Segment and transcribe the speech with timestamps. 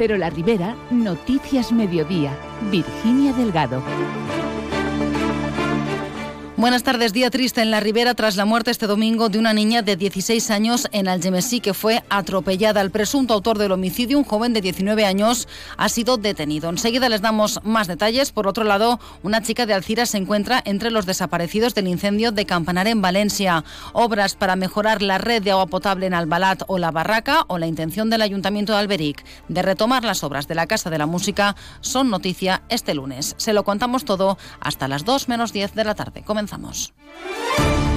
[0.00, 2.34] Pero la Ribera, Noticias Mediodía,
[2.70, 3.82] Virginia Delgado.
[6.60, 7.14] Buenas tardes.
[7.14, 10.50] Día triste en la Ribera tras la muerte este domingo de una niña de 16
[10.50, 12.82] años en Algemesí que fue atropellada.
[12.82, 16.68] El presunto autor del homicidio, un joven de 19 años, ha sido detenido.
[16.68, 18.30] Enseguida les damos más detalles.
[18.30, 22.44] Por otro lado, una chica de Alcira se encuentra entre los desaparecidos del incendio de
[22.44, 23.64] Campanar en Valencia.
[23.94, 27.68] Obras para mejorar la red de agua potable en Albalat o La Barraca o la
[27.68, 31.56] intención del Ayuntamiento de Alberic de retomar las obras de la Casa de la Música
[31.80, 33.34] son noticia este lunes.
[33.38, 36.22] Se lo contamos todo hasta las 2 menos 10 de la tarde.
[36.22, 37.89] Comenzamos avanzamos.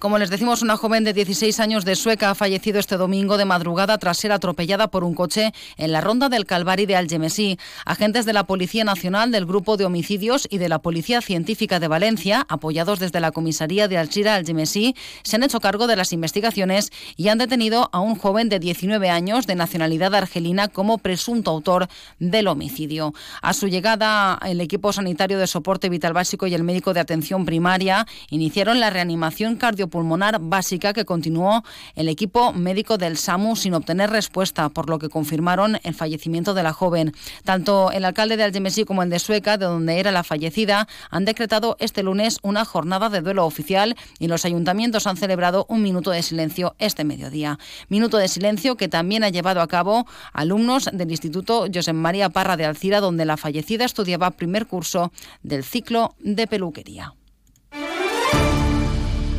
[0.00, 3.44] Como les decimos, una joven de 16 años de Sueca ha fallecido este domingo de
[3.44, 7.58] madrugada tras ser atropellada por un coche en la ronda del Calvari de Algemesí.
[7.84, 11.88] Agentes de la Policía Nacional, del Grupo de Homicidios y de la Policía Científica de
[11.88, 16.92] Valencia, apoyados desde la comisaría de Alchira Algemesí, se han hecho cargo de las investigaciones
[17.18, 21.88] y han detenido a un joven de 19 años de nacionalidad argelina como presunto autor
[22.18, 23.12] del homicidio.
[23.42, 27.44] A su llegada, el equipo sanitario de soporte vital básico y el médico de atención
[27.44, 31.62] primaria iniciaron la reanimación cardiopulmonar pulmonar básica que continuó
[31.94, 36.62] el equipo médico del SAMU sin obtener respuesta, por lo que confirmaron el fallecimiento de
[36.62, 37.12] la joven.
[37.44, 41.24] Tanto el alcalde de Algemesí como el de Sueca, de donde era la fallecida, han
[41.24, 46.10] decretado este lunes una jornada de duelo oficial y los ayuntamientos han celebrado un minuto
[46.10, 47.58] de silencio este mediodía.
[47.88, 52.56] Minuto de silencio que también ha llevado a cabo alumnos del Instituto José María Parra
[52.56, 57.14] de Alcira, donde la fallecida estudiaba primer curso del ciclo de peluquería.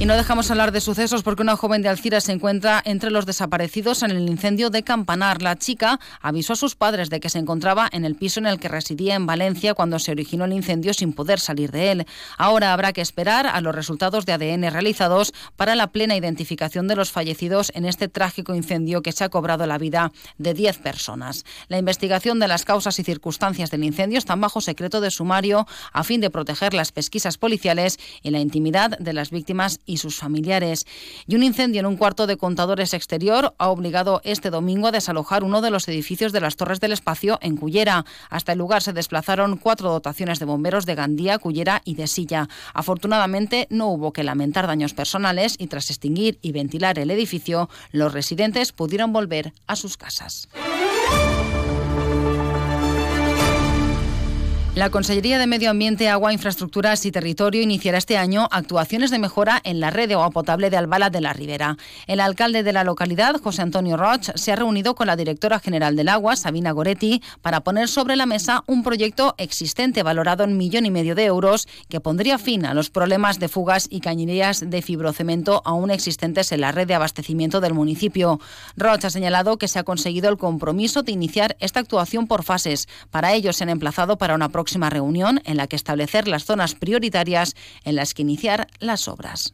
[0.02, 3.28] Y no dejamos hablar de sucesos porque una joven de Alcira se encuentra entre los
[3.28, 5.44] desaparecidos en el incendio de Campanar.
[5.44, 8.60] La chica avisó a sus padres de que se encontraba en el piso en el
[8.60, 12.08] que residía en Valencia cuando se originó el incendio sin poder salir de él.
[12.40, 16.96] Ahora habrá que esperar a los resultados de ADN realizados para la plena identificación de
[16.96, 21.46] los fallecidos en este trágico incendio que se ha cobrado la vida de 10 personas.
[21.68, 26.04] La investigación de las causas y circunstancias del incendio está bajo secreto de sumario a
[26.04, 30.86] fin de proteger las pesquisas policiales y la intimidad de las víctimas sus familiares.
[31.28, 35.44] Y un incendio en un cuarto de contadores exterior ha obligado este domingo a desalojar
[35.44, 38.06] uno de los edificios de las Torres del Espacio en Cullera.
[38.30, 42.48] Hasta el lugar se desplazaron cuatro dotaciones de bomberos de Gandía, Cullera y de Silla.
[42.74, 48.14] Afortunadamente no hubo que lamentar daños personales y tras extinguir y ventilar el edificio, los
[48.14, 50.48] residentes pudieron volver a sus casas.
[54.82, 59.62] La Consellería de Medio Ambiente, Agua, Infraestructuras y Territorio iniciará este año actuaciones de mejora
[59.64, 61.78] en la red de agua potable de Albala de la Ribera.
[62.08, 65.96] El alcalde de la localidad, José Antonio Roch, se ha reunido con la directora general
[65.96, 70.88] del agua, Sabina Goretti, para poner sobre la mesa un proyecto existente valorado en millón
[70.88, 74.82] y medio de euros que pondría fin a los problemas de fugas y cañerías de
[74.82, 78.40] fibrocemento aún existentes en la red de abastecimiento del municipio.
[78.78, 82.88] Roch ha señalado que se ha conseguido el compromiso de iniciar esta actuación por fases.
[83.12, 86.76] Para ello se han emplazado para una próxima reunión en la que establecer las zonas
[86.76, 89.54] prioritarias en las que iniciar las obras.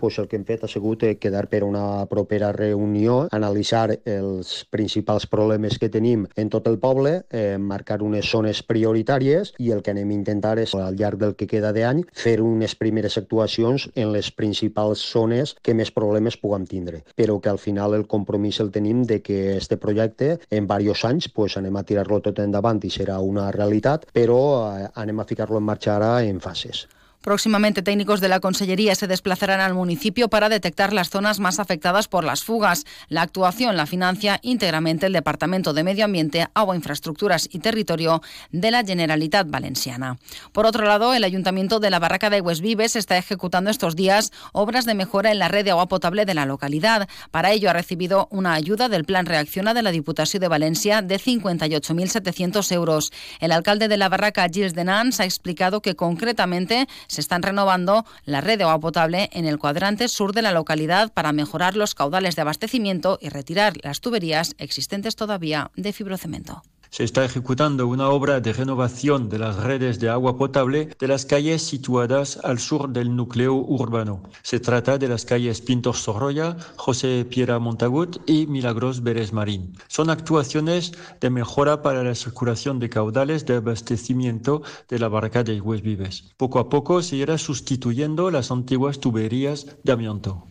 [0.00, 4.64] Pues el que hem fet ha sigut eh, quedar per una propera reunió, analitzar els
[4.70, 9.82] principals problemes que tenim en tot el poble, eh, marcar unes zones prioritàries i el
[9.82, 13.88] que anem a intentar és, al llarg del que queda d'any, fer unes primeres actuacions
[13.94, 17.04] en les principals zones que més problemes puguem tindre.
[17.16, 21.28] Però que al final el compromís el tenim de que este projecte en diversos anys
[21.28, 24.40] pues, anem a tirar-lo tot endavant i serà una realitat, però
[24.74, 26.86] eh, anem a ficar-lo en marxa ara en fases.
[27.24, 32.06] Próximamente técnicos de la Consellería se desplazarán al municipio para detectar las zonas más afectadas
[32.06, 32.84] por las fugas.
[33.08, 38.20] La actuación la financia íntegramente el Departamento de Medio Ambiente, Agua, Infraestructuras y Territorio
[38.52, 40.18] de la Generalitat Valenciana.
[40.52, 44.84] Por otro lado, el Ayuntamiento de la Barraca de Huesvives está ejecutando estos días obras
[44.84, 47.08] de mejora en la red de agua potable de la localidad.
[47.30, 51.18] Para ello ha recibido una ayuda del Plan Reacciona de la Diputación de Valencia de
[51.18, 53.12] 58.700 euros.
[53.40, 58.40] El alcalde de la Barraca, Gilles Denans, ha explicado que concretamente se están renovando la
[58.40, 62.36] red de agua potable en el cuadrante sur de la localidad para mejorar los caudales
[62.36, 66.62] de abastecimiento y retirar las tuberías existentes todavía de fibrocemento
[66.94, 71.26] se está ejecutando una obra de renovación de las redes de agua potable de las
[71.26, 74.22] calles situadas al sur del núcleo urbano.
[74.42, 79.76] Se trata de las calles Pintor Sorolla, José Piera Montagut y Milagros Beres Marín.
[79.88, 85.60] Son actuaciones de mejora para la circulación de caudales de abastecimiento de la barca de
[85.60, 86.32] Vives.
[86.36, 90.46] Poco a poco se irá sustituyendo las antiguas tuberías de amianto.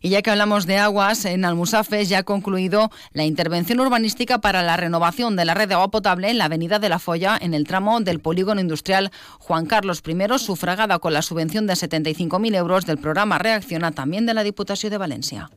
[0.00, 4.62] Y ya que hablamos de aguas, en Almusafes ya ha concluido la intervención urbanística para
[4.62, 7.54] la renovación de la red de agua potable en la avenida de la Folla, en
[7.54, 12.86] el tramo del polígono industrial Juan Carlos I, sufragada con la subvención de 75.000 euros
[12.86, 15.50] del programa Reacciona también de la Diputación de Valencia.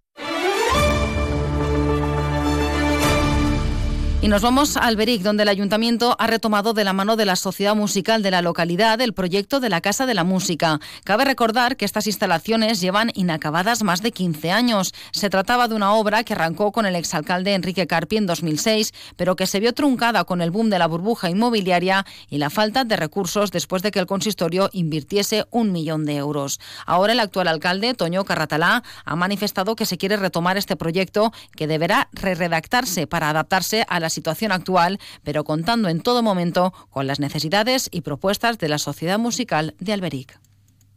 [4.23, 7.35] Y nos vamos a Alberic, donde el ayuntamiento ha retomado de la mano de la
[7.35, 10.79] sociedad musical de la localidad el proyecto de la Casa de la Música.
[11.03, 14.93] Cabe recordar que estas instalaciones llevan inacabadas más de 15 años.
[15.11, 19.35] Se trataba de una obra que arrancó con el exalcalde Enrique Carpi en 2006, pero
[19.35, 22.97] que se vio truncada con el boom de la burbuja inmobiliaria y la falta de
[22.97, 26.59] recursos después de que el consistorio invirtiese un millón de euros.
[26.85, 31.65] Ahora el actual alcalde, Toño Carratalá, ha manifestado que se quiere retomar este proyecto que
[31.65, 37.19] deberá re-redactarse para adaptarse a la situación actual, pero contando en todo momento con las
[37.19, 40.50] necesidades y propuestas de la sociedad musical de Alberic.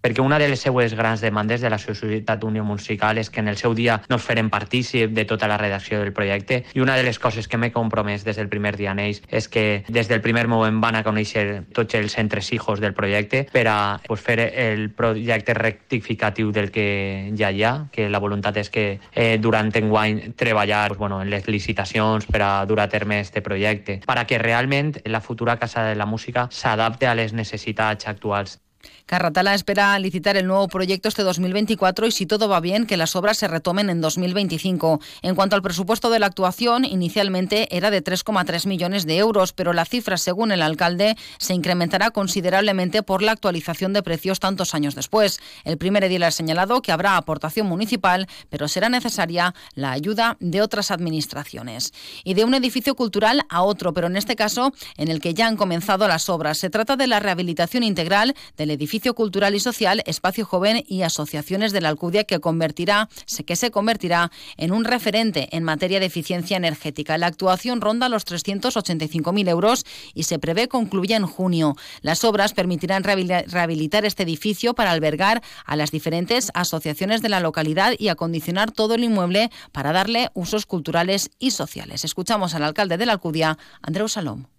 [0.05, 3.49] Perquè una de les seues grans demandes de la Societat Unió Musical és que en
[3.49, 6.65] el seu dia nos feren partícip de tota la redacció del projecte.
[6.75, 9.49] I una de les coses que m'he compromès des del primer dia en ells és
[9.49, 13.79] que des del primer moment van a conèixer tots els entresijos del projecte per a
[14.05, 18.85] pues, fer el projecte rectificatiu del que ja hi ha, que la voluntat és que
[19.15, 23.41] eh, durant enguany treballar pues, bueno, en les licitacions per a dur a terme este
[23.41, 28.07] projecte, per a que realment la futura Casa de la Música s'adapte a les necessitats
[28.07, 28.59] actuals
[29.07, 33.17] Carratala espera licitar el nuevo proyecto este 2024 y si todo va bien, que las
[33.17, 35.01] obras se retomen en 2025.
[35.23, 39.73] En cuanto al presupuesto de la actuación, inicialmente era de 3,3 millones de euros, pero
[39.73, 44.95] la cifra, según el alcalde, se incrementará considerablemente por la actualización de precios tantos años
[44.95, 45.39] después.
[45.65, 50.63] El primer edil ha señalado que habrá aportación municipal, pero será necesaria la ayuda de
[50.63, 51.93] otras administraciones.
[52.25, 55.47] Y de un edificio cultural a otro, pero en este caso en el que ya
[55.47, 56.59] han comenzado las obras.
[56.59, 61.73] Se trata de la rehabilitación integral del edificio cultural y social, espacio joven y asociaciones
[61.73, 63.09] de la Alcudia que convertirá,
[63.47, 67.19] que se convertirá en un referente en materia de eficiencia energética.
[67.19, 69.85] La actuación ronda los 385.000 euros
[70.15, 71.77] y se prevé concluya en junio.
[72.03, 77.95] Las obras permitirán rehabilitar este edificio para albergar a las diferentes asociaciones de la localidad
[77.99, 82.05] y acondicionar todo el inmueble para darle usos culturales y sociales.
[82.05, 84.54] Escuchamos al alcalde de la Alcudia, Andreu Salom.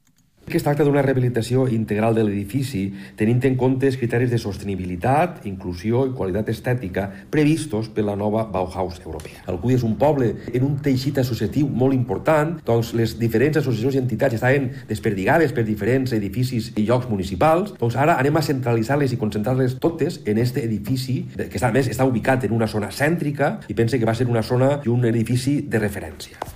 [0.46, 2.84] Que es tracta d'una rehabilitació integral de l'edifici
[3.18, 8.46] tenint en compte els criteris de sostenibilitat, inclusió i qualitat estètica previstos per la nova
[8.52, 9.44] Bauhaus europea.
[9.52, 13.98] El CUI és un poble en un teixit associatiu molt important, doncs les diferents associacions
[13.98, 19.16] i entitats estaven desperdigades per diferents edificis i llocs municipals, doncs ara anem a centralitzar-les
[19.16, 23.56] i concentrar-les totes en este edifici que a més està ubicat en una zona cèntrica
[23.68, 26.55] i pense que va ser una zona i un edifici de referència.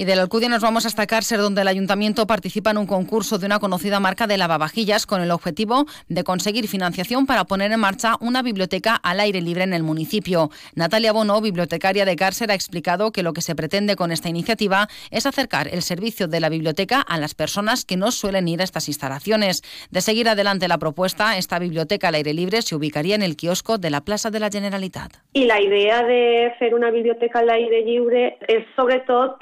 [0.00, 3.36] Y de la Alcudia nos vamos hasta Cárcer, donde el ayuntamiento participa en un concurso
[3.36, 7.80] de una conocida marca de lavavajillas con el objetivo de conseguir financiación para poner en
[7.80, 10.48] marcha una biblioteca al aire libre en el municipio.
[10.74, 14.88] Natalia Bono, bibliotecaria de Cárcer, ha explicado que lo que se pretende con esta iniciativa
[15.10, 18.64] es acercar el servicio de la biblioteca a las personas que no suelen ir a
[18.64, 19.60] estas instalaciones.
[19.90, 23.76] De seguir adelante la propuesta, esta biblioteca al aire libre se ubicaría en el kiosco
[23.76, 25.12] de la Plaza de la Generalitat.
[25.34, 29.36] Y la idea de hacer una biblioteca al aire libre es sobre todo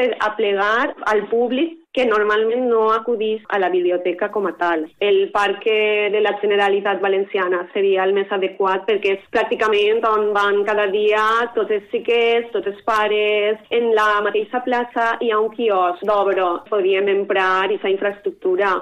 [0.48, 4.84] plegar al públic que normalment no acudís a la biblioteca com a tal.
[5.00, 10.62] El parc de la Generalitat Valenciana seria el més adequat perquè és pràcticament on van
[10.68, 11.24] cada dia
[11.56, 13.58] tots els xiquets, tots els pares.
[13.70, 16.48] En la mateixa plaça hi ha un quiosc d'obra.
[16.70, 18.76] Podríem emprar aquesta infraestructura.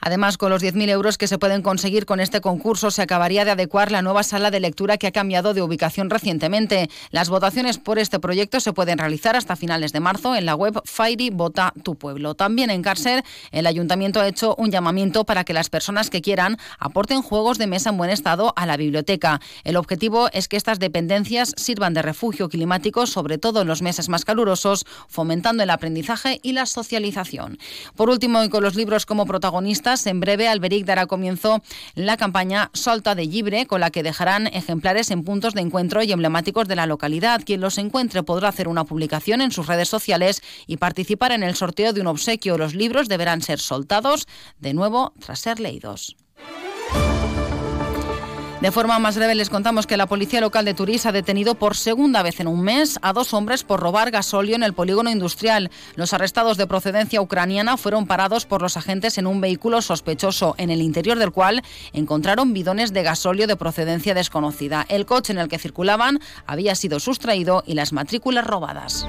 [0.00, 3.50] Además, con los 10.000 euros que se pueden conseguir con este concurso, se acabaría de
[3.50, 6.88] adecuar la nueva sala de lectura que ha cambiado de ubicación recientemente.
[7.10, 10.80] Las votaciones por este proyecto se pueden realizar hasta finales de marzo en la web
[10.84, 12.34] Fairy Vota Tu Pueblo.
[12.34, 16.56] También en Cárcer, el ayuntamiento ha hecho un llamamiento para que las personas que quieran
[16.78, 19.40] aporten juegos de mesa en buen estado a la biblioteca.
[19.64, 24.08] El objetivo es que estas dependencias sirvan de refugio climático, sobre todo en los meses
[24.08, 27.58] más calurosos, fomentando el aprendizaje y la socialización.
[27.96, 31.62] Por último, y con los libros como protagonistas, en breve, Alberic dará comienzo
[31.94, 36.12] la campaña Solta de Libre, con la que dejarán ejemplares en puntos de encuentro y
[36.12, 37.42] emblemáticos de la localidad.
[37.44, 41.56] Quien los encuentre podrá hacer una publicación en sus redes sociales y participar en el
[41.56, 42.56] sorteo de un obsequio.
[42.56, 44.28] Los libros deberán ser soltados
[44.60, 46.16] de nuevo tras ser leídos.
[48.60, 51.76] De forma más breve les contamos que la Policía Local de Turís ha detenido por
[51.76, 55.70] segunda vez en un mes a dos hombres por robar gasóleo en el polígono industrial.
[55.94, 60.68] Los arrestados de procedencia ucraniana fueron parados por los agentes en un vehículo sospechoso, en
[60.70, 61.62] el interior del cual
[61.94, 64.84] encontraron bidones de gasóleo de procedencia desconocida.
[64.90, 69.06] El coche en el que circulaban había sido sustraído y las matrículas robadas.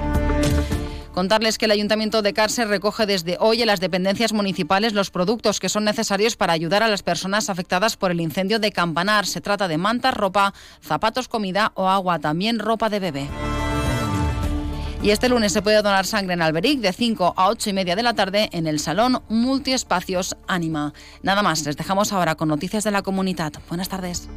[1.12, 5.60] Contarles que el Ayuntamiento de Cárcel recoge desde hoy en las dependencias municipales los productos
[5.60, 9.26] que son necesarios para ayudar a las personas afectadas por el incendio de Campanar.
[9.26, 13.28] Se trata de mantas, ropa, zapatos, comida o agua, también ropa de bebé.
[15.02, 17.96] Y este lunes se puede donar sangre en Alberic de 5 a 8 y media
[17.96, 20.94] de la tarde en el Salón Multiespacios Anima.
[21.22, 23.52] Nada más, les dejamos ahora con noticias de la comunidad.
[23.68, 24.28] Buenas tardes.